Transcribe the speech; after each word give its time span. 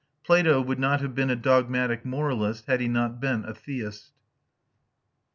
Plato 0.23 0.59
would 0.59 0.79
not 0.79 0.99
have 1.01 1.13
been 1.13 1.29
a 1.29 1.35
dogmatic 1.35 2.03
moralist, 2.03 2.65
had 2.65 2.81
he 2.81 2.87
not 2.87 3.21
been 3.21 3.45
a 3.45 3.53
theist. 3.53 4.13